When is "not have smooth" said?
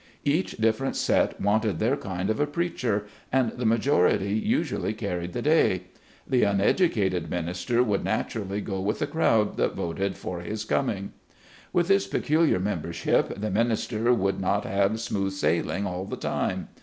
14.41-15.33